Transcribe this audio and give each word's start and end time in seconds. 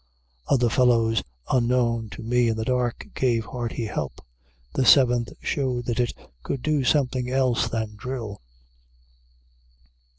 Other 0.47 0.69
fellows, 0.71 1.21
unknown 1.51 2.09
to 2.09 2.23
me 2.23 2.47
in 2.47 2.57
the 2.57 2.65
dark, 2.65 3.09
gave 3.13 3.45
hearty 3.45 3.85
help. 3.85 4.25
The 4.73 4.83
Seventh 4.83 5.29
showed 5.43 5.85
that 5.85 5.99
it 5.99 6.13
could 6.41 6.63
do 6.63 6.83
something 6.83 7.29
else 7.29 7.69
than 7.69 7.97
drill. 7.97 8.41